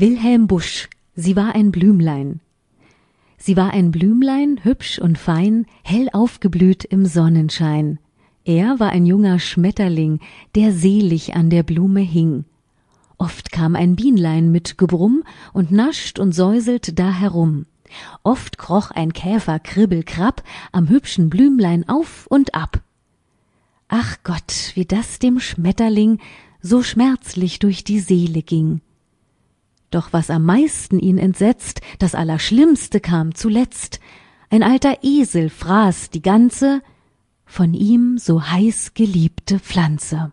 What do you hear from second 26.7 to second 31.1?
schmerzlich durch die Seele ging. Doch was am meisten